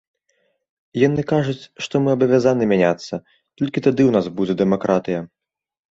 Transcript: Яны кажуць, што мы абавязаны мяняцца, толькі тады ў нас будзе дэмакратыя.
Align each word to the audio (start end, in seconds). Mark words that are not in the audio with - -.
Яны 1.07 1.21
кажуць, 1.31 1.69
што 1.87 1.95
мы 2.05 2.09
абавязаны 2.17 2.63
мяняцца, 2.73 3.13
толькі 3.57 3.85
тады 3.85 4.01
ў 4.05 4.11
нас 4.17 4.25
будзе 4.41 4.53
дэмакратыя. 4.63 5.19